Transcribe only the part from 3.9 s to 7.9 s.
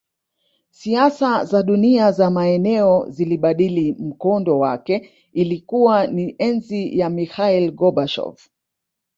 mkondo wake Ilikuwa ni enzi ya Mikhail